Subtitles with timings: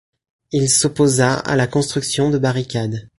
[0.51, 3.07] Il s'opposa à la construction de barricades.